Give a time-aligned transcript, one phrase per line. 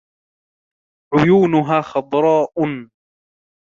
[1.13, 2.85] عيونها خضراء.